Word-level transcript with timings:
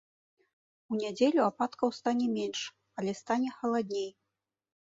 У 0.93 0.97
нядзелю 1.01 1.41
ападкаў 1.49 1.93
стане 1.99 2.27
менш, 2.39 2.59
але 2.99 3.11
стане 3.21 3.49
халадней. 3.59 4.09